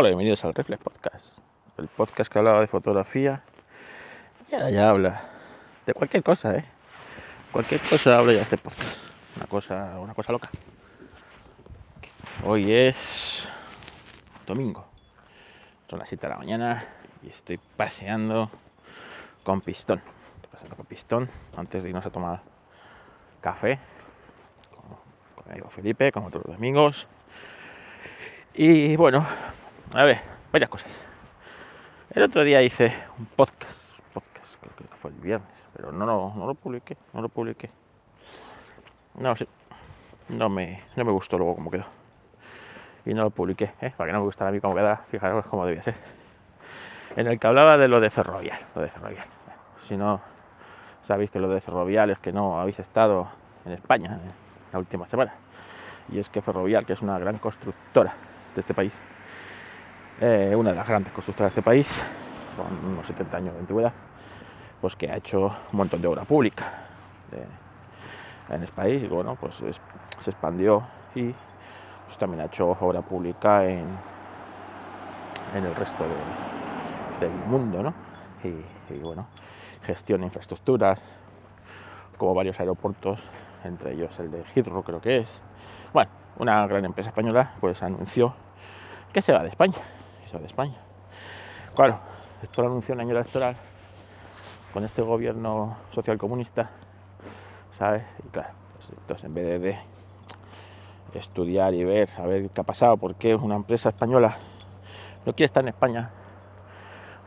[0.00, 1.38] Hola, bienvenidos al Reflex Podcast,
[1.76, 3.42] el podcast que hablaba de fotografía
[4.50, 5.28] y ahora ya habla
[5.84, 6.64] de cualquier cosa, ¿eh?
[7.52, 8.96] Cualquier cosa habla ya este podcast,
[9.36, 10.48] una cosa, una cosa loca.
[12.46, 13.46] Hoy es
[14.46, 14.86] domingo,
[15.90, 16.88] son las 7 de la mañana
[17.22, 18.50] y estoy paseando
[19.44, 20.00] con pistón.
[20.36, 21.28] Estoy paseando con pistón
[21.58, 22.40] antes de irnos a tomar
[23.42, 23.78] café
[25.34, 27.06] con, mi amigo Felipe, con otros amigos.
[28.54, 29.26] Y bueno,
[29.94, 30.20] a ver,
[30.52, 31.00] varias cosas.
[32.10, 36.46] El otro día hice un podcast, podcast, que fue el viernes, pero no, no, no
[36.46, 37.70] lo publiqué, no lo publiqué.
[39.14, 39.48] No sé,
[40.28, 41.84] no me, no me gustó luego cómo quedó.
[43.04, 43.92] Y no lo publiqué, ¿eh?
[43.96, 45.94] para que no me gustara a mí cómo quedaba, fijaros cómo debía ser.
[47.16, 49.26] En el que hablaba de lo de Ferrovial, lo de Ferrovial.
[49.88, 50.20] Si no
[51.02, 53.28] sabéis que lo de Ferrovial es que no habéis estado
[53.64, 54.32] en España en
[54.72, 55.34] la última semana.
[56.12, 58.14] Y es que Ferrovial, que es una gran constructora
[58.54, 59.00] de este país,
[60.20, 61.98] eh, una de las grandes constructoras de este país,
[62.54, 63.92] con unos 70 años de antigüedad,
[64.78, 66.84] pues que ha hecho un montón de obra pública
[68.50, 69.62] en este país y bueno, pues
[70.18, 70.82] se expandió
[71.14, 71.32] y
[72.04, 73.86] pues, también ha hecho obra pública en,
[75.54, 76.04] en el resto
[77.18, 77.94] del mundo, ¿no?
[78.44, 79.26] Y, y bueno,
[79.82, 81.00] gestiona infraestructuras,
[82.18, 83.20] como varios aeropuertos,
[83.64, 85.40] entre ellos el de Heathrow creo que es.
[85.94, 88.34] Bueno, una gran empresa española pues anunció
[89.12, 89.78] que se va de España
[90.38, 90.76] de España.
[91.74, 91.98] Claro,
[92.42, 93.56] esto lo anunció en año electoral
[94.72, 96.70] con este gobierno social comunista,
[97.78, 98.04] ¿sabes?
[98.24, 99.78] Y claro, pues entonces en vez de,
[101.14, 104.36] estudiar y ver a ver qué ha pasado, por qué una empresa española
[105.26, 106.08] no quiere estar en España,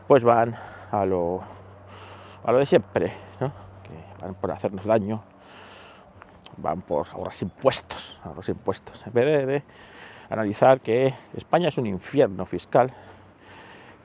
[0.08, 0.56] pues van
[0.90, 1.42] a lo,
[2.44, 3.52] a lo de siempre, ¿no?
[3.82, 5.22] que van por hacernos daño,
[6.56, 9.62] van por ahorrarse impuestos, ahorrarse impuestos, en vez de
[10.30, 12.92] analizar que España es un infierno fiscal,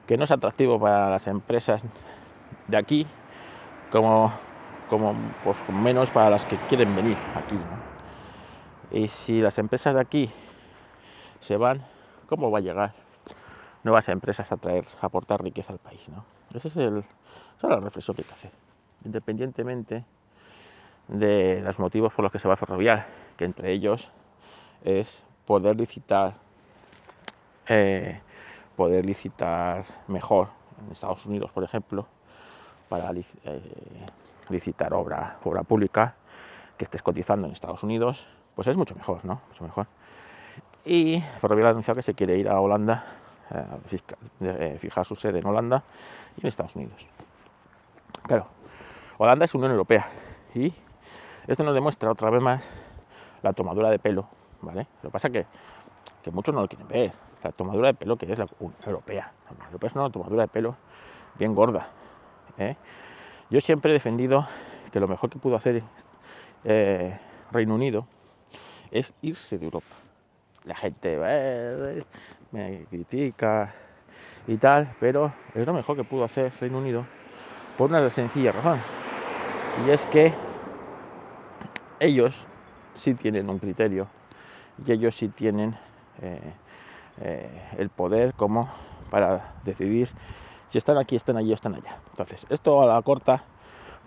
[0.08, 1.84] que no es atractivo para las empresas
[2.68, 3.06] de aquí,
[3.92, 4.32] como,
[4.90, 7.58] como pues, menos para las que quieren venir aquí.
[8.92, 10.32] Y si las empresas de aquí
[11.40, 11.86] se van,
[12.28, 12.94] ¿cómo va a llegar
[13.84, 16.08] nuevas empresas a traer, a aportar riqueza al país?
[16.10, 16.26] ¿no?
[16.54, 16.98] Esa es, el,
[17.58, 18.52] esa es la reflexión que hay que hacer.
[19.06, 20.06] Independientemente
[21.08, 23.08] de los motivos por los que se va a ferroviar,
[23.38, 24.12] que entre ellos
[24.84, 26.36] es poder licitar,
[27.68, 28.22] eh,
[28.76, 30.50] poder licitar mejor
[30.86, 32.06] en Estados Unidos, por ejemplo,
[32.88, 33.26] para eh,
[34.50, 36.14] licitar obra, pública
[36.78, 39.42] que estés cotizando en Estados Unidos, pues es mucho mejor, ¿no?
[39.48, 39.88] Mucho mejor.
[40.86, 43.06] Y Ferrovial ha anunciado que se quiere ir a Holanda,
[44.42, 45.82] eh, fijar su sede en Holanda
[46.38, 47.08] y en Estados Unidos.
[48.22, 48.46] Claro,
[49.18, 50.10] Holanda es Unión Europea
[50.54, 50.72] y
[51.48, 52.70] esto nos demuestra otra vez más
[53.42, 54.28] la tomadura de pelo
[54.62, 55.46] lo que pasa es
[56.24, 57.12] que, muchos no lo quieren ver.
[57.44, 58.48] La tomadura de pelo que es la
[58.86, 59.32] Europea.
[59.58, 60.76] La Europea es una tomadura de pelo
[61.38, 61.88] bien gorda.
[62.58, 62.76] ¿eh?
[63.50, 64.46] Yo siempre he defendido
[64.92, 65.82] que lo mejor que pudo hacer
[66.66, 67.18] eh,
[67.52, 68.06] Reino Unido
[68.92, 69.96] es irse de Europa.
[70.66, 72.04] La gente eh,
[72.52, 73.74] me critica
[74.48, 77.06] y tal, pero es lo mejor que pudo hacer Reino Unido
[77.78, 78.82] por una sencilla razón.
[79.88, 80.34] Y es que
[82.00, 82.48] ellos
[82.96, 84.08] sí tienen un criterio
[84.86, 85.76] y ellos sí tienen
[86.22, 86.54] eh,
[87.22, 88.70] eh, el poder como
[89.10, 90.10] para decidir
[90.68, 91.98] si están aquí, están allí o están allá.
[92.12, 93.44] Entonces, esto a la corta,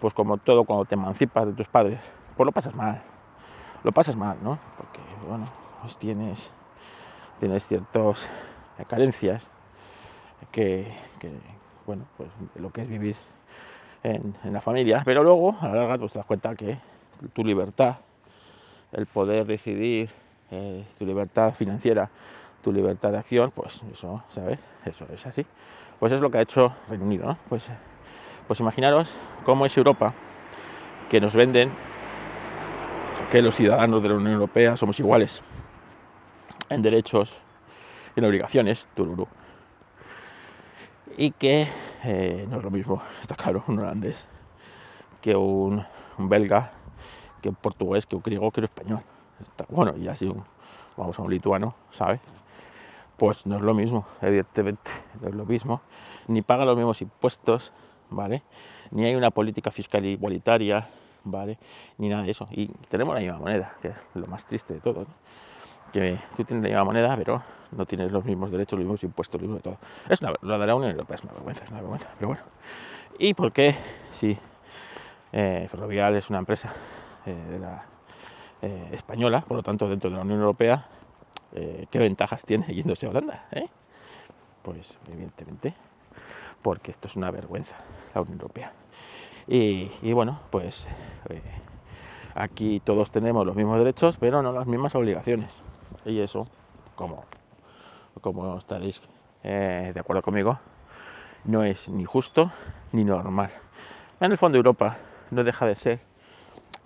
[0.01, 2.01] pues como todo cuando te emancipas de tus padres,
[2.37, 3.03] pues lo pasas mal.
[3.83, 4.59] Lo pasas mal, ¿no?
[4.77, 5.47] Porque, bueno,
[5.81, 6.53] pues tienes,
[7.41, 8.29] tienes ciertas
[8.87, 9.49] carencias
[10.53, 10.93] que,
[11.87, 13.17] bueno, pues lo que es vivir
[14.05, 16.79] en, en, la familia, pero luego a la larga pues te das cuenta que
[17.33, 17.97] tu libertad,
[18.93, 20.11] el poder decidir
[20.53, 22.11] eh, tu libertad financiera,
[22.63, 24.59] tu libertad de acción, pues eso, ¿sabes?
[24.85, 25.47] Eso es así.
[25.99, 27.39] Pues es lo que ha hecho Reino Unido, ¿no?
[27.49, 27.69] Pues,
[28.47, 29.11] pues imaginaros
[29.45, 30.13] cómo es Europa,
[31.09, 31.73] que nos venden
[33.31, 35.41] que los ciudadanos de la Unión Europea somos iguales
[36.69, 37.41] en derechos
[38.15, 39.27] en obligaciones, tururú.
[41.17, 41.67] Y que
[42.05, 44.23] eh, no es lo mismo, está claro, un holandés
[45.23, 45.87] que un
[46.19, 46.73] belga,
[47.41, 49.03] que un portugués, que un griego, que un español
[49.69, 50.33] bueno, y así
[50.97, 52.21] vamos a un lituano, ¿sabes?
[53.17, 54.91] Pues no es lo mismo, evidentemente,
[55.21, 55.81] no es lo mismo,
[56.29, 57.73] ni paga los mismos impuestos,
[58.11, 58.43] ¿vale?
[58.91, 60.89] Ni hay una política fiscal igualitaria,
[61.25, 61.59] ¿vale?
[61.99, 62.49] Ni nada de eso.
[62.51, 65.07] Y tenemos la misma moneda, que es lo más triste de todo,
[65.93, 67.43] Que tú tienes la misma moneda, pero
[67.73, 69.79] no tienes los mismos derechos, los mismos impuestos, lo mismo de todo.
[70.09, 72.43] Es una, lo de la Unión Europea es una vergüenza, es una vergüenza, pero bueno.
[73.19, 73.77] ¿Y por qué?
[74.13, 74.37] Si
[75.33, 76.73] eh, Ferrovial es una empresa
[77.27, 77.85] eh, de la
[78.63, 80.87] eh, española, por lo tanto dentro de la Unión Europea,
[81.53, 83.47] eh, ¿qué ventajas tiene yéndose a Holanda?
[83.51, 83.67] Eh?
[84.63, 85.75] Pues evidentemente,
[86.63, 87.75] porque esto es una vergüenza,
[88.15, 88.73] la Unión Europea.
[89.49, 90.87] Y, bueno, pues
[92.37, 95.51] aquí todos tenemos los mismos derechos, pero no las mismas obligaciones.
[96.07, 96.47] Y eso,
[96.95, 97.25] como,
[98.21, 99.03] como estaréis
[99.43, 100.61] de acuerdo conmigo,
[101.45, 102.53] no es ni justo
[102.93, 103.51] ni normal.
[104.21, 104.99] En el fondo Europa
[105.33, 106.12] no deja de ser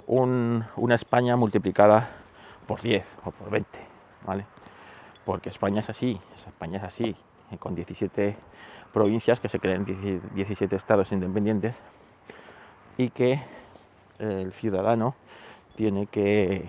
[0.06, 2.08] una España multiplicada
[2.67, 3.79] por 10 o por 20,
[4.26, 4.44] ¿vale?
[5.25, 7.17] Porque España es así, España es así,
[7.58, 8.37] con 17
[8.93, 9.85] provincias que se creen
[10.35, 11.76] 17 estados independientes
[12.97, 13.41] y que
[14.19, 15.14] el ciudadano
[15.75, 16.64] tiene que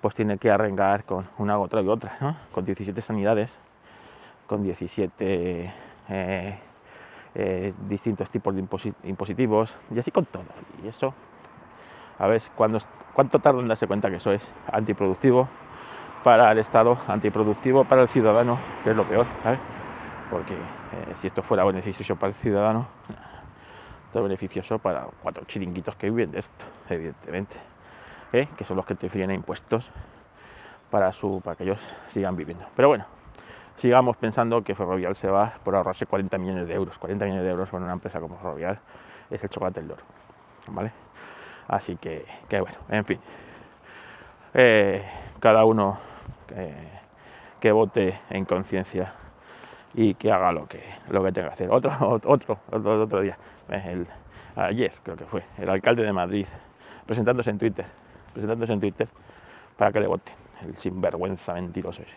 [0.00, 2.36] pues tiene que arrengar con una otra y otra, ¿no?
[2.52, 3.58] con 17 sanidades,
[4.46, 5.72] con 17
[6.08, 6.58] eh,
[7.34, 8.64] eh, distintos tipos de
[9.04, 10.44] impositivos y así con todo.
[10.84, 11.12] Y eso,
[12.18, 15.48] a ver cuánto tarda en darse cuenta que eso es antiproductivo
[16.24, 19.60] para el Estado, antiproductivo para el ciudadano, que es lo peor, ¿sabes?
[20.30, 22.88] Porque eh, si esto fuera beneficioso para el ciudadano,
[24.14, 27.56] es beneficioso para cuatro chiringuitos que viven de esto, evidentemente,
[28.32, 28.48] ¿eh?
[28.56, 29.88] que son los que te fríen impuestos
[30.90, 31.10] para,
[31.56, 32.64] que ellos sigan viviendo.
[32.74, 33.06] Pero bueno,
[33.76, 36.98] sigamos pensando que Ferrovial se va por ahorrarse 40 millones de euros.
[36.98, 38.78] 40 millones de euros para una empresa como Ferrovial
[39.30, 40.02] es el chocolate del oro,
[40.68, 41.05] ¿vale?
[41.68, 43.20] Así que, bueno, en fin.
[44.54, 45.04] Eh,
[45.40, 45.98] cada uno
[47.60, 49.12] que vote en conciencia
[49.94, 51.70] y que haga lo que, lo que tenga que hacer.
[51.70, 51.90] Otro,
[52.24, 53.36] otro, otro, otro día,
[54.54, 56.46] ayer creo que fue, el alcalde de Madrid
[57.06, 57.86] presentándose en Twitter,
[58.32, 59.08] presentándose en Twitter
[59.76, 62.14] para que le voten, el sinvergüenza mentiroso ese.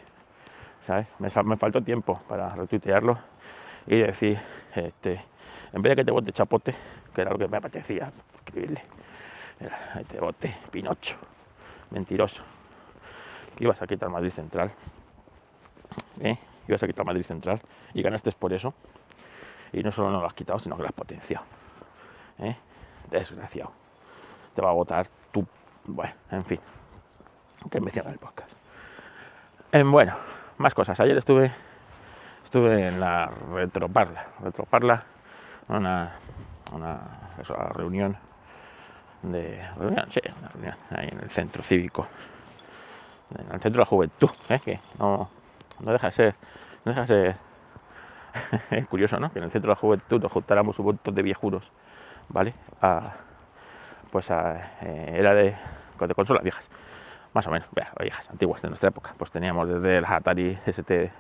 [0.82, 1.08] ¿Sabes?
[1.20, 3.18] Me, me faltó tiempo para retuitearlo
[3.86, 4.40] y decir,
[4.76, 5.22] este,
[5.74, 6.74] en vez de que te vote Chapote,
[7.14, 8.82] que era lo que me apetecía escribirle,
[9.60, 11.18] era, te vote Pinocho,
[11.92, 12.44] mentiroso,
[13.56, 14.72] que ibas a quitar Madrid Central.
[16.22, 16.38] ¿eh?
[16.68, 17.62] ibas a quitar Madrid Central
[17.94, 18.74] y ganaste por eso.
[19.72, 21.46] Y no solo no lo has quitado, sino que lo has potenciado.
[22.40, 22.56] ¿Eh?
[23.10, 23.72] Desgraciado.
[24.56, 25.46] Te va a votar tú.
[25.86, 26.60] Bueno, en fin.
[27.70, 28.52] Que me cierra el podcast.
[29.72, 30.16] En, bueno,
[30.58, 31.00] más cosas.
[31.00, 31.52] Ayer estuve
[32.44, 34.26] estuve en la Retroparla.
[34.42, 35.04] Retroparla,
[35.68, 36.16] una,
[36.74, 37.00] una,
[37.76, 38.18] reunión
[39.22, 42.08] de reunión, sí, una reunión ahí en el centro cívico,
[43.38, 44.60] en el centro de la juventud, ¿eh?
[44.64, 45.30] que no,
[45.80, 46.36] no deja de ser
[46.86, 49.30] no deja de ser curioso, ¿no?
[49.30, 51.72] Que en el centro de la juventud nos juntáramos un montón de viejuros,
[52.30, 52.54] ¿vale?
[54.12, 55.56] pues eh, era de,
[56.00, 56.70] de consolas viejas,
[57.34, 57.68] más o menos,
[58.00, 59.14] viejas, antiguas de nuestra época.
[59.18, 61.12] Pues teníamos desde el Atari ST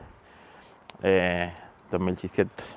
[1.92, 2.70] 2600 eh,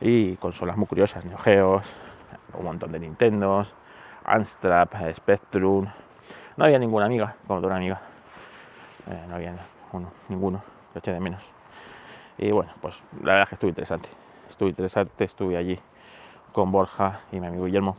[0.00, 1.86] y consolas muy curiosas, Neo Geos,
[2.54, 3.74] un montón de Nintendos,
[4.28, 5.86] Amstrad, Spectrum.
[6.56, 8.00] No había ninguna amiga, como una amiga.
[9.10, 9.56] Eh, no había
[9.92, 10.62] uno, ninguno,
[10.94, 11.42] lo eché de menos.
[12.36, 14.08] Y bueno, pues la verdad es que estuvo interesante.
[14.50, 15.78] Estuvo interesante, estuve allí
[16.52, 17.96] con Borja y mi amigo Guillermo.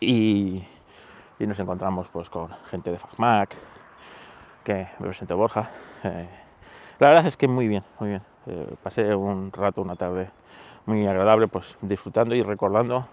[0.00, 0.64] Y,
[1.38, 3.56] nos encontramos pues con gente de FACMAC,
[4.64, 5.70] que me presentó Borja.
[6.04, 6.28] Eh,
[6.98, 8.22] la verdad es que muy bien, muy bien.
[8.46, 10.30] Eh, pasé un rato, una tarde
[10.86, 13.06] muy agradable, pues disfrutando y recordando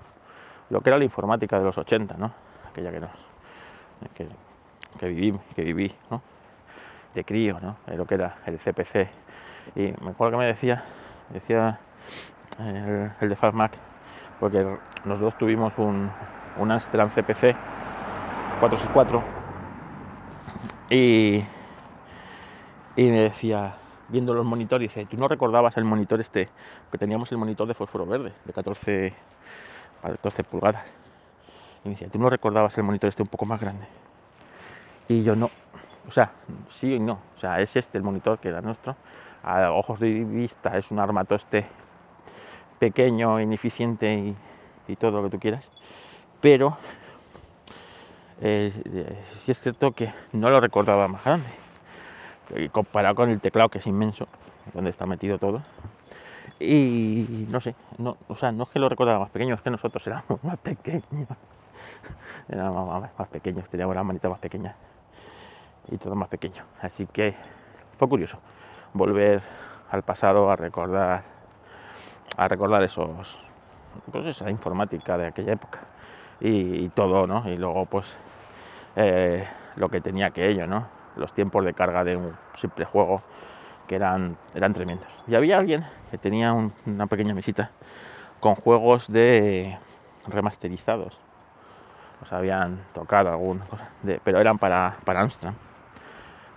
[0.69, 2.31] lo que era la informática de los 80, ¿no?
[2.69, 3.11] Aquella que nos
[4.99, 6.21] que, viví, que viví, ¿no?
[7.13, 7.77] De crío, ¿no?
[7.87, 9.09] Lo que era el CPC
[9.75, 10.83] y me acuerdo que me decía,
[11.29, 11.79] decía
[12.59, 13.74] el, de FastMac,
[14.39, 16.09] porque nosotros tuvimos un,
[16.57, 17.55] un Amstrad CPC
[18.59, 19.24] 464
[20.89, 21.43] y,
[22.95, 23.75] y me decía,
[24.07, 26.50] viendo los monitores, dice, ¿tú no recordabas el monitor este?
[26.91, 29.13] Que teníamos el monitor de fósforo verde, de 14,
[30.01, 30.88] 14 pulgadas.
[31.84, 33.88] Y me decía, ¿tú no recordabas el monitor este un poco más grande?
[35.08, 35.50] Y yo no,
[36.08, 36.32] o sea,
[36.70, 38.96] sí y no, o sea, es este el monitor que era nuestro,
[39.44, 41.66] a ojos de vista es un armatoste
[42.80, 44.36] pequeño, ineficiente
[44.88, 45.70] y, todo lo que tú quieras,
[46.39, 46.77] pero
[48.39, 48.72] eh,
[49.39, 51.50] sí es cierto que no lo recordaba más grande,
[52.72, 54.27] comparado con el teclado que es inmenso,
[54.74, 55.62] donde está metido todo.
[56.59, 59.69] Y no sé, no, o sea, no es que lo recordaba más pequeño, es que
[59.69, 61.03] nosotros éramos más pequeños.
[62.49, 64.73] Éramos más, pequeños, teníamos la manita más pequeña
[65.91, 66.63] y todo más pequeño.
[66.81, 67.35] Así que
[67.97, 68.39] fue curioso
[68.93, 69.41] volver
[69.91, 71.23] al pasado a recordar
[72.37, 73.39] a recordar esos
[74.11, 75.79] pues esa informática de aquella época
[76.39, 78.15] y, todo no y luego pues
[78.95, 83.21] eh, lo que tenía que ello no los tiempos de carga de un simple juego
[83.87, 87.71] que eran eran tremendos y había alguien que tenía una pequeña mesita
[88.39, 89.77] con juegos de
[90.27, 91.17] remasterizados
[92.21, 93.89] o habían tocado alguna cosa
[94.23, 95.53] pero eran para para Amstrad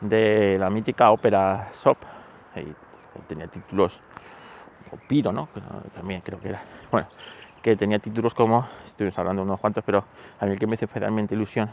[0.00, 1.98] de la mítica ópera SOP
[3.26, 4.00] tenía títulos,
[4.90, 5.48] o Piro, ¿no?
[5.94, 6.62] También creo que era.
[6.90, 7.08] Bueno,
[7.62, 10.04] que tenía títulos como, estuvimos hablando de unos cuantos, pero
[10.38, 11.70] a mí el que me hizo especialmente ilusión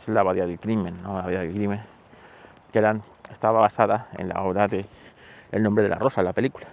[0.00, 1.14] es la Abadía del Crimen, ¿no?
[1.14, 1.80] La Abadía del Crimen,
[2.72, 4.86] que eran, estaba basada en la obra de
[5.50, 6.66] El nombre de la rosa, la película.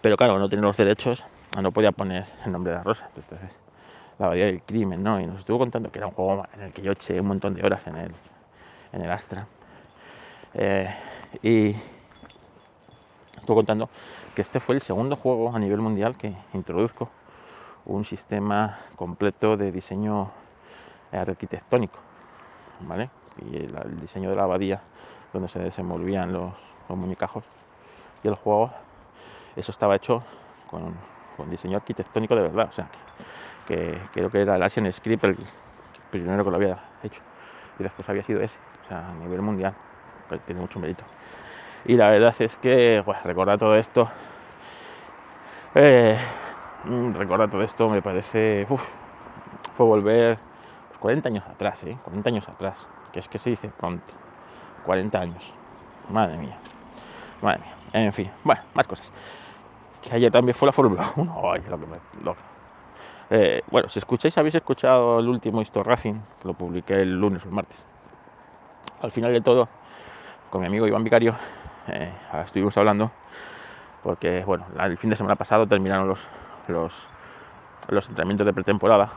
[0.00, 1.24] Pero claro, no tenía los derechos,
[1.60, 3.08] no podía poner el nombre de la rosa.
[3.16, 3.50] Entonces,
[4.18, 5.20] la Abadía del Crimen, ¿no?
[5.20, 7.54] Y nos estuvo contando que era un juego en el que yo eché un montón
[7.54, 8.12] de horas en el,
[8.92, 9.46] en el Astra.
[10.54, 10.94] Eh,
[11.42, 11.76] y
[13.36, 13.88] estuvo contando
[14.34, 17.10] que este fue el segundo juego a nivel mundial que introduzco
[17.86, 20.30] un sistema completo de diseño
[21.10, 21.98] arquitectónico,
[22.80, 23.10] ¿vale?
[23.50, 24.82] Y el, diseño de la abadía,
[25.32, 26.52] donde se desenvolvían los,
[26.88, 27.44] muñecajos
[28.22, 28.70] y el juego,
[29.58, 30.22] eso estaba hecho
[30.70, 30.94] con,
[31.50, 32.88] diseño arquitectónico de verdad, o sea,
[33.66, 35.36] que, creo que era el Asian Script el
[36.10, 37.22] primero que lo había hecho,
[37.78, 39.74] y después había sido ese, o sea, a nivel mundial,
[40.28, 41.04] pues tiene mucho mérito.
[41.84, 44.10] Y la verdad es que, pues, recordar todo esto,
[45.76, 46.18] eh,
[46.84, 48.66] Mm, recordar todo esto me parece.
[49.76, 50.38] fue volver
[51.00, 51.96] 40 pues, años atrás, ¿eh?
[52.04, 52.76] 40 años atrás.
[53.12, 54.12] Que es que se dice pronto.
[54.84, 55.52] 40 años.
[56.08, 56.56] Madre mía.
[57.42, 57.74] Madre mía.
[57.92, 59.12] En fin, bueno, más cosas.
[60.08, 61.42] Que ayer también fue la Fórmula 1.
[61.52, 61.96] Ay, lo que me.
[63.30, 67.48] Eh, bueno, si escucháis, habéis escuchado el último Histo Racing, lo publiqué el lunes o
[67.48, 67.84] el martes.
[69.02, 69.68] Al final de todo,
[70.50, 71.34] con mi amigo Iván Vicario,
[71.88, 72.10] eh,
[72.42, 73.10] estuvimos hablando,
[74.02, 76.26] porque bueno, el fin de semana pasado terminaron los,
[76.68, 77.06] los,
[77.88, 79.12] los entrenamientos de pretemporada,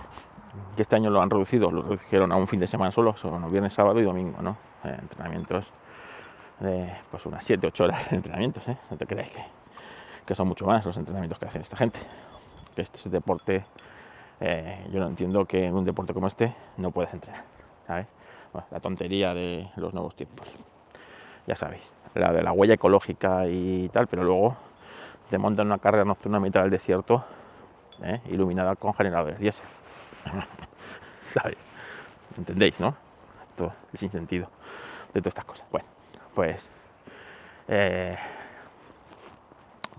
[0.75, 3.49] que este año lo han reducido, lo redujeron a un fin de semana solo, son
[3.49, 4.57] viernes, sábado y domingo, ¿no?
[4.83, 5.71] Eh, entrenamientos
[6.59, 8.63] de pues unas 7-8 horas de entrenamientos.
[8.67, 9.41] No te creáis que,
[10.25, 11.99] que, son mucho más los entrenamientos que hacen esta gente.
[12.75, 13.63] Este es deporte,
[14.39, 17.43] eh, yo no entiendo que en un deporte como este no puedes entrenar,
[17.85, 18.07] ¿sabes?
[18.69, 20.47] la tontería de los nuevos tiempos.
[21.47, 24.57] Ya sabéis, la de la huella ecológica y tal, pero luego
[25.29, 27.23] te montan una carga nocturna a mitad del desierto
[28.03, 28.21] ¿eh?
[28.29, 29.65] iluminada con generadores diésel.
[31.33, 31.57] ¿Sabes?
[32.37, 32.95] ¿Entendéis, no?
[33.49, 34.49] Esto es sin sentido
[35.13, 35.67] de todas estas cosas.
[35.71, 35.87] Bueno,
[36.33, 36.69] pues.
[37.67, 38.17] Eh,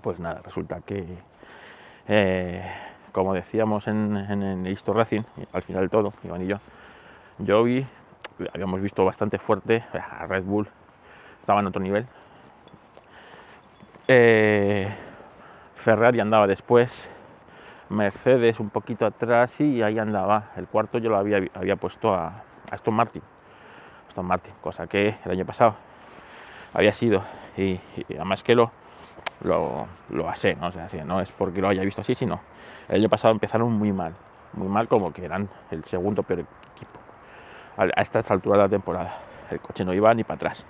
[0.02, 1.06] pues nada, resulta que.
[2.08, 2.72] Eh,
[3.12, 6.56] como decíamos en, en el Histo Racing, al final de todo, Iván y yo,
[7.38, 7.86] yo vi,
[8.54, 10.68] habíamos visto bastante fuerte a Red Bull,
[11.40, 12.06] estaba en otro nivel.
[15.74, 17.08] Ferrari andaba después,
[17.88, 20.50] Mercedes un poquito atrás y ahí andaba.
[20.56, 23.22] El cuarto yo lo había, había puesto a, Aston Martin.
[24.06, 25.74] Aston Martin, cosa que el año pasado
[26.72, 27.24] había sido.
[27.56, 27.80] Y,
[28.10, 28.70] además que lo,
[29.42, 30.56] lo, lo asé,
[31.04, 31.20] ¿no?
[31.20, 32.40] Es porque lo haya visto así, sino
[32.88, 34.14] el año pasado empezaron muy mal.
[34.54, 37.00] Muy mal como que eran el segundo peor equipo.
[37.76, 39.14] A, a estas de la temporada.
[39.50, 40.66] El coche no iba ni para atrás.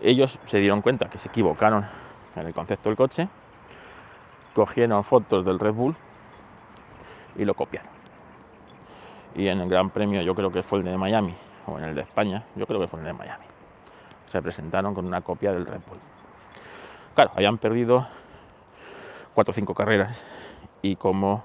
[0.00, 1.86] Ellos se dieron cuenta que se equivocaron
[2.36, 3.28] en el concepto del coche.
[4.54, 5.96] Cogieron fotos del Red Bull
[7.36, 7.90] y lo copiaron.
[9.34, 11.34] Y en el Gran Premio, yo creo que fue el de Miami,
[11.66, 13.44] o en el de España, yo creo que fue el de Miami.
[14.26, 16.13] Se presentaron con una copia del Red Bull.
[17.14, 18.06] Claro, habían perdido
[19.34, 20.22] cuatro o cinco carreras
[20.82, 21.44] y como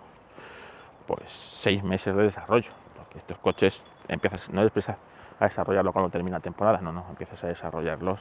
[1.06, 4.98] pues seis meses de desarrollo, porque estos coches empiezas, no empiezas
[5.40, 8.20] a desarrollarlo cuando termina la temporada, no, no, empiezas a desarrollarlos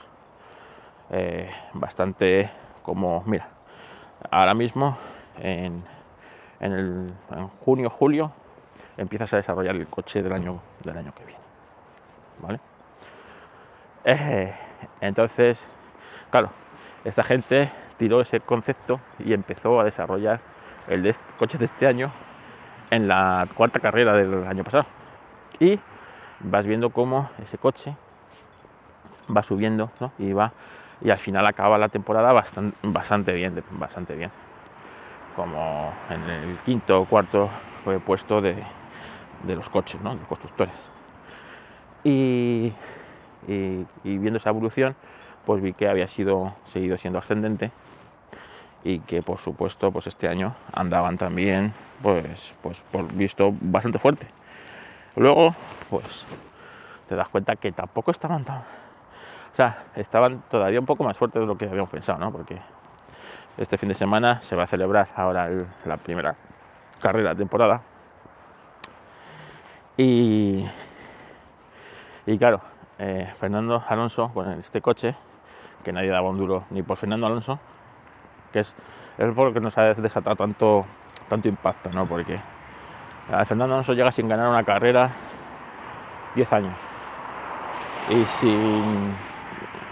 [1.11, 2.50] eh, bastante
[2.83, 3.49] como, mira,
[4.31, 4.97] ahora mismo
[5.38, 5.83] en
[6.61, 7.14] en, el,
[7.64, 8.33] junio, julio,
[8.97, 11.40] empiezas a desarrollar el coche del año, del año que viene.
[12.40, 12.61] ¿Vale?
[14.05, 14.55] Eh,
[15.00, 15.64] entonces,
[16.31, 16.50] claro,
[17.08, 20.40] esta gente tiró ese concepto y empezó a desarrollar
[20.88, 22.12] el coche de este año
[22.90, 24.86] en la cuarta carrera del año pasado.
[25.60, 25.78] Y
[26.40, 27.96] vas viendo cómo ese coche
[29.34, 30.52] va subiendo y va
[31.00, 34.30] y al final acaba la temporada bastante, bastante bien, bastante bien
[35.38, 37.48] como en el quinto o cuarto
[38.04, 38.56] puesto de,
[39.46, 40.10] los coches, ¿no?
[40.10, 40.74] de los constructores.
[42.02, 42.72] Y,
[44.02, 44.96] viendo esa evolución,
[45.49, 47.71] pues vi que había sido, seguido siendo ascendente
[48.85, 54.26] y que por supuesto pues este año andaban también pues, pues por visto bastante fuerte.
[55.17, 55.55] Luego
[55.88, 56.26] pues
[57.09, 58.59] te das cuenta que tampoco estaban tan...
[58.59, 62.31] O sea, estaban todavía un poco más fuertes de lo que habíamos pensado, ¿no?
[62.31, 62.59] Porque
[63.57, 65.49] este fin de semana se va a celebrar ahora
[65.87, 66.37] la primera
[67.00, 67.81] carrera de temporada.
[69.97, 70.69] Y,
[72.26, 72.61] y claro,
[72.99, 75.17] eh, Fernando Alonso con este coche,
[75.85, 77.58] que nadie daba un duro ni por Fernando Alonso,
[78.52, 78.75] que es
[79.18, 80.87] el por que nos ha desatado tanto,
[81.28, 82.06] tanto impacto, ¿no?
[82.06, 82.38] Porque
[83.28, 85.11] Fernando Alonso llega sin ganar una carrera
[86.35, 86.75] 10 años.
[88.11, 89.14] Y sin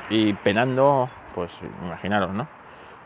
[0.08, 2.46] y penando, pues imaginaros, ¿no?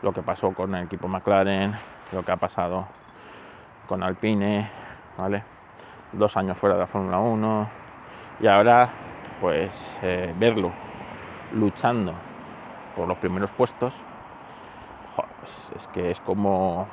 [0.01, 1.73] lo que pasó con el equipo McLaren,
[2.11, 2.87] lo que ha pasado
[3.87, 4.69] con Alpine,
[5.17, 5.43] ¿vale?
[6.11, 7.69] Dos años fuera de la Fórmula 1
[8.41, 8.89] y ahora
[9.39, 10.71] pues eh, verlo
[11.53, 12.13] luchando
[13.01, 13.95] por los primeros puestos,
[15.15, 16.87] pues, es que es como,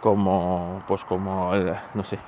[0.00, 1.52] como, pues como,
[1.92, 2.18] no sé,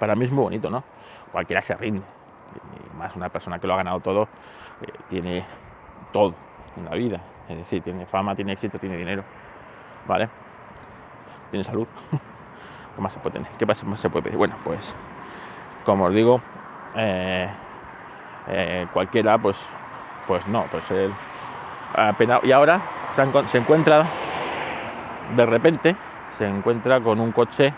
[0.00, 0.82] para mí es muy bonito, ¿no?
[1.30, 4.24] Cualquiera se rinde, y más una persona que lo ha ganado todo,
[4.80, 5.46] eh, tiene
[6.12, 6.34] todo
[6.76, 9.22] en la vida, es decir, tiene fama, tiene éxito, tiene dinero,
[10.08, 10.28] ¿vale?
[11.52, 11.86] Tiene salud.
[12.96, 13.52] ¿Qué más se puede tener?
[13.52, 14.36] ¿Qué más se puede pedir?
[14.36, 14.96] Bueno, pues,
[15.84, 16.40] como os digo,
[16.96, 17.48] eh,
[18.48, 19.64] eh, cualquiera, pues,
[20.26, 21.12] pues no, pues él
[22.42, 22.80] y ahora
[23.46, 24.06] se, encuentra,
[25.36, 25.96] de repente,
[26.38, 27.72] se encuentra con un coche,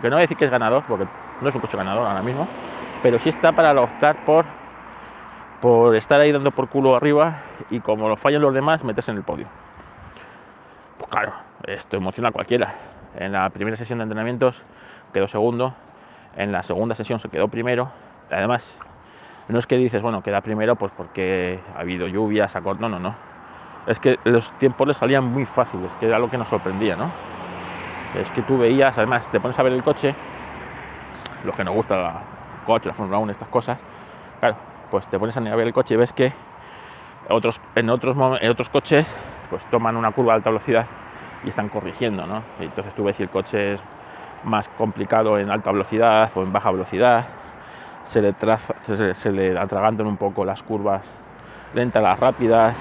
[0.00, 1.06] que no voy a decir que es ganador, porque
[1.40, 2.46] no es un coche ganador ahora mismo,
[3.02, 4.44] pero sí está para optar por,
[5.60, 9.18] por estar ahí dando por culo arriba y como lo fallan los demás, meterse en
[9.18, 9.46] el podio.
[10.98, 11.32] Pues claro,
[11.64, 12.74] esto emociona a cualquiera.
[13.16, 14.62] En la primera sesión de entrenamientos
[15.12, 15.74] quedó segundo,
[16.36, 17.90] en la segunda sesión se quedó primero.
[18.30, 18.78] Además,
[19.48, 23.35] no es que dices, bueno, queda primero pues porque ha habido lluvias, no, no, no.
[23.86, 27.10] Es que los tiempos le salían muy fáciles, que era lo que nos sorprendía, ¿no?
[28.14, 30.14] Es que tú veías, además, te pones a ver el coche,
[31.44, 32.14] los que nos gusta la
[32.64, 33.78] coche, la Fórmula 1, estas cosas,
[34.40, 34.56] claro,
[34.90, 36.32] pues te pones a ver el coche y ves que
[37.28, 39.06] otros, en, otros, en otros coches
[39.50, 40.86] pues toman una curva de alta velocidad
[41.44, 42.42] y están corrigiendo, ¿no?
[42.58, 43.80] Entonces tú ves si el coche es
[44.44, 47.26] más complicado en alta velocidad o en baja velocidad,
[48.04, 48.74] se le, traza,
[49.14, 51.02] se, le atragantan un poco las curvas
[51.74, 52.76] lentas, las rápidas,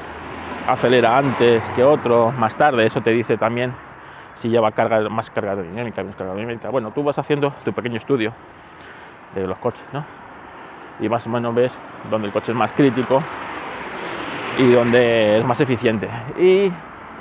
[0.68, 3.74] acelera antes que otro, más tarde, eso te dice también
[4.38, 6.70] si lleva carga, más carga dinámica, menos carga dinámica.
[6.70, 8.34] Bueno, tú vas haciendo tu pequeño estudio
[9.34, 10.04] de los coches, ¿no?
[11.00, 11.78] Y más o menos ves
[12.10, 13.22] dónde el coche es más crítico
[14.58, 16.10] y dónde es más eficiente.
[16.38, 16.72] Y,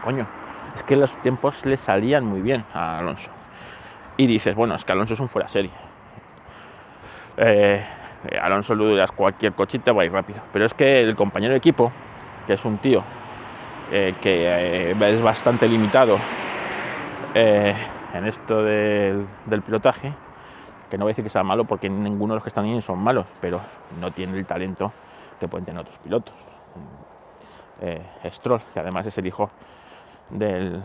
[0.02, 0.26] coño,
[0.74, 3.30] es que los tiempos le salían muy bien a Alonso.
[4.16, 5.72] Y dices, bueno, es que Alonso es un fuera serie.
[7.36, 7.84] Eh,
[8.40, 10.40] Alonso dudas cualquier cochita va a ir rápido.
[10.52, 11.90] Pero es que el compañero de equipo,
[12.46, 13.02] que es un tío
[13.90, 16.18] eh, que eh, es bastante limitado
[17.34, 19.26] en esto del,
[19.66, 20.12] pilotaje,
[20.88, 22.80] que no voy a decir que sea malo porque ninguno de los que están ahí
[22.80, 23.60] son malos, pero
[24.00, 24.92] no tiene el talento
[25.40, 26.34] que pueden tener otros pilotos.
[28.26, 29.50] Stroll, que además es el hijo
[30.30, 30.80] del,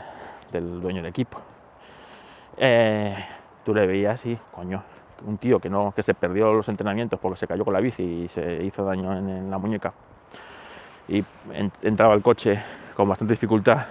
[0.51, 1.39] dueño del equipo.
[3.63, 4.83] tú le veías y, coño,
[5.25, 8.03] un tío que, no, que se perdió los entrenamientos porque se cayó con la bici
[8.03, 9.93] y se hizo daño en, la muñeca
[11.07, 11.23] y
[11.81, 12.61] entraba al coche
[12.99, 13.85] con bastante dificultad,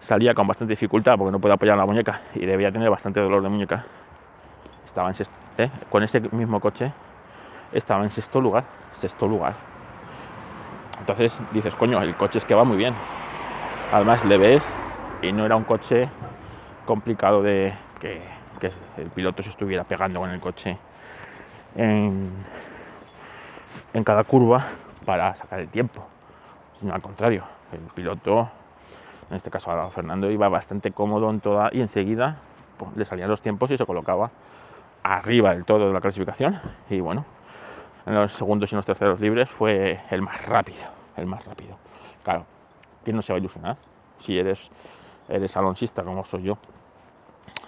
[0.00, 3.42] salía con bastante dificultad porque no podía apoyar la muñeca y debía tener bastante dolor
[3.42, 3.86] de muñeca.
[4.84, 5.70] Estaba en sexto, ¿eh?
[5.88, 6.92] con ese mismo coche,
[7.72, 9.54] estaba en sexto lugar, sexto lugar.
[11.00, 12.94] Entonces dices, coño, el coche es que va muy bien.
[13.92, 14.68] Además le ves
[15.22, 16.10] y no era un coche
[16.84, 18.20] complicado de que
[18.58, 20.76] que el piloto se estuviera pegando con el coche
[21.76, 22.32] en,
[24.04, 24.64] cada curva
[25.04, 26.06] para sacar el tiempo,
[26.78, 28.48] sino al contrario, el piloto,
[29.30, 32.38] en este caso a Fernando, iba bastante cómodo en toda y enseguida
[32.76, 34.30] pues, le salían los tiempos y se colocaba
[35.02, 37.24] arriba del todo de la clasificación y bueno,
[38.06, 40.84] en los segundos y en los terceros libres fue el más rápido,
[41.16, 41.76] el más rápido.
[42.24, 42.44] Claro,
[43.04, 43.76] ¿quién no se va a ilusionar?
[44.18, 44.70] Si eres,
[45.28, 46.58] eres alonsista como soy yo,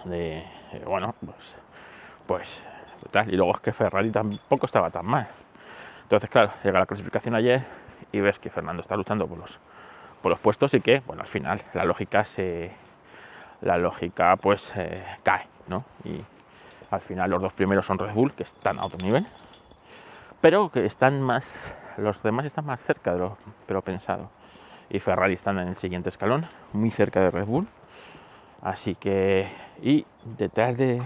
[0.05, 1.55] de, eh, bueno, pues,
[2.25, 2.63] pues
[3.09, 3.31] tal.
[3.33, 5.27] Y luego es que Ferrari tampoco estaba tan mal.
[6.03, 7.63] Entonces, claro, llega la clasificación ayer
[8.11, 9.59] y ves que Fernando está luchando por los,
[10.21, 12.71] por los puestos y que, bueno, al final la lógica se,
[13.61, 15.83] la lógica pues eh, cae, ¿no?
[16.03, 16.23] Y
[16.89, 19.25] al final los dos primeros son Red Bull, que están a otro nivel,
[20.41, 24.29] pero que están más, los demás están más cerca de lo, pero pensado.
[24.89, 27.67] Y Ferrari están en el siguiente escalón, muy cerca de Red Bull.
[28.61, 29.49] Así que
[29.81, 30.05] y
[30.37, 31.01] detrás de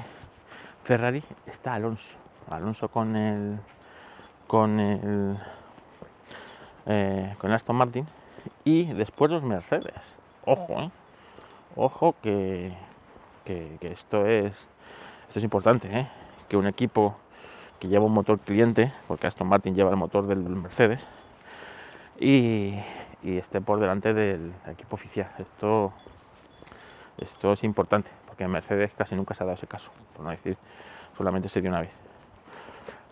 [0.83, 2.17] Ferrari está Alonso.
[2.49, 3.59] Alonso con el
[4.47, 5.37] con el
[6.87, 8.07] eh, con Aston Martin
[8.63, 9.93] y después los Mercedes.
[10.45, 10.89] Ojo, ¿eh?
[11.75, 12.73] ojo que,
[13.43, 14.67] que, esto es
[15.27, 16.07] esto es importante, ¿eh?
[16.47, 17.15] que un equipo
[17.79, 21.05] que lleva un motor cliente, porque Aston Martin lleva el motor del Mercedes,
[22.19, 22.75] y,
[23.23, 25.29] y esté por delante del equipo oficial.
[25.39, 25.91] Esto,
[27.17, 30.31] esto es importante que en Mercedes casi nunca se ha dado ese caso, por no
[30.31, 30.57] decir
[31.17, 31.91] solamente se dio una vez.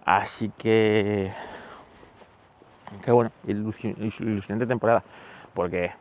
[0.06, 1.34] Así que,
[3.02, 5.04] que bueno, ilusionante temporada,
[5.54, 5.92] porque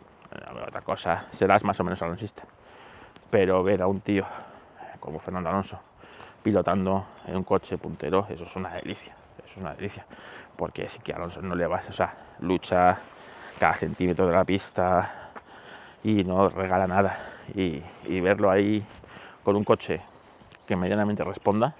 [0.66, 2.44] otra cosa serás más o menos alonsista,
[3.30, 4.24] pero ver a un tío
[5.00, 5.78] como Fernando Alonso
[6.42, 10.04] pilotando en un coche puntero, eso es una delicia, eso es una delicia,
[10.56, 12.98] porque sí que Alonso no le vas, o sea, lucha
[13.58, 15.30] cada centímetro de la pista
[16.02, 17.18] y no regala nada.
[17.54, 18.84] Y, y verlo ahí
[19.44, 20.00] con un coche
[20.66, 21.74] que medianamente responda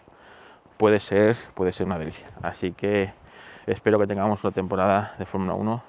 [0.77, 2.29] puede ser, puede ser una delicia.
[2.42, 3.12] Así que
[3.66, 5.83] espero que tengamos una temporada de Fórmula 1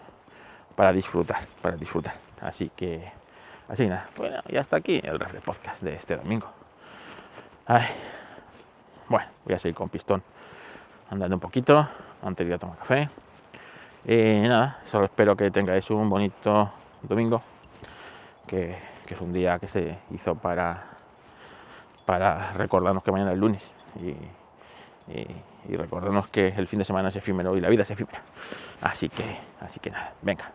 [0.75, 2.15] para disfrutar, para disfrutar.
[2.41, 3.11] Así que,
[3.69, 6.47] así nada, bueno, y hasta aquí el Refle Podcast de este domingo.
[7.65, 7.87] Ay,
[9.07, 10.21] bueno, voy a seguir con pistón
[11.09, 11.87] andando un poquito
[12.21, 13.09] antes de a tomar café.
[14.05, 17.41] Y nada, solo espero que tengáis un bonito domingo,
[18.47, 20.83] que, es un día que se hizo para,
[22.05, 24.15] para recordarnos que mañana es lunes y,
[25.67, 28.21] y recordarnos que el fin de semana es efímero y la vida es efímera.
[28.81, 30.51] Así que, así que nada, venga,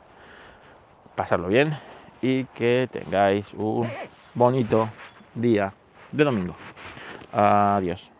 [1.14, 1.76] pasarlo bien
[2.20, 3.88] y que tengáis un
[4.34, 4.88] bonito
[5.34, 5.72] día
[6.12, 6.54] de domingo.
[7.32, 8.10] Adiós.